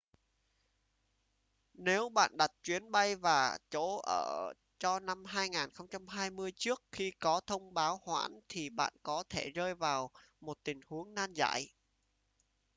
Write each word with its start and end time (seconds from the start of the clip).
nếu 1.73 2.09
bạn 2.09 2.37
đặt 2.37 2.51
chuyến 2.63 2.91
bay 2.91 3.15
và 3.15 3.57
chỗ 3.71 3.97
ở 3.97 4.53
cho 4.79 4.99
năm 4.99 5.25
2020 5.25 6.51
trước 6.55 6.83
khi 6.91 7.11
có 7.19 7.41
thông 7.47 7.73
báo 7.73 7.99
hoãn 8.03 8.39
thì 8.49 8.69
bạn 8.69 8.93
có 9.03 9.23
thể 9.29 9.49
rơi 9.49 9.75
vào 9.75 10.11
một 10.39 10.57
tình 10.63 10.79
huống 10.87 11.13
nan 11.13 11.33
giải 11.33 11.73